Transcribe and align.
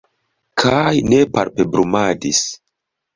Kaj 0.61 0.93
ne 1.11 1.19
palpebrumadis. 1.35 2.41